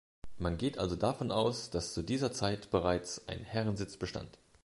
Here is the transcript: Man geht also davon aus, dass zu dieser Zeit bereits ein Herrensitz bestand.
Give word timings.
Man 0.39 0.57
geht 0.57 0.79
also 0.79 0.95
davon 0.95 1.29
aus, 1.29 1.69
dass 1.69 1.93
zu 1.93 2.01
dieser 2.01 2.31
Zeit 2.31 2.71
bereits 2.71 3.27
ein 3.27 3.41
Herrensitz 3.43 3.97
bestand. 3.97 4.39